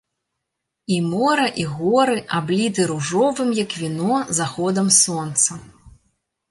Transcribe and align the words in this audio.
І 0.95 0.97
мора, 1.09 1.45
і 1.63 1.65
горы 1.75 2.17
абліты 2.39 2.81
ружовым, 2.93 3.49
як 3.63 3.71
віно, 3.83 4.17
заходам 4.41 4.87
сонца. 5.03 5.51